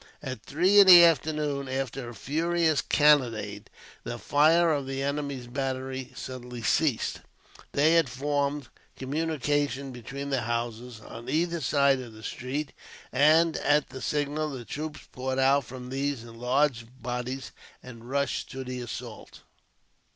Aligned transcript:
At 0.23 0.41
three 0.41 0.79
in 0.79 0.87
the 0.87 1.05
afternoon, 1.05 1.69
after 1.69 2.09
a 2.09 2.15
furious 2.15 2.81
cannonade, 2.81 3.69
the 4.03 4.17
fire 4.17 4.73
of 4.73 4.87
the 4.87 5.03
enemy's 5.03 5.45
battery 5.45 6.11
suddenly 6.15 6.63
ceased. 6.63 7.21
They 7.73 7.93
had 7.93 8.09
formed 8.09 8.69
communications 8.95 9.93
between 9.93 10.31
the 10.31 10.41
houses, 10.41 11.01
on 11.01 11.29
either 11.29 11.61
side 11.61 11.99
of 11.99 12.13
the 12.13 12.23
street; 12.23 12.73
and, 13.13 13.57
at 13.57 13.89
the 13.89 14.01
signal, 14.01 14.49
the 14.49 14.65
troops 14.65 15.01
poured 15.11 15.37
out 15.37 15.65
from 15.65 15.89
these 15.91 16.23
in 16.23 16.33
large 16.33 16.87
bodies, 16.99 17.51
and 17.83 18.09
rushed 18.09 18.49
to 18.49 18.63
the 18.63 18.81
assault. 18.81 19.41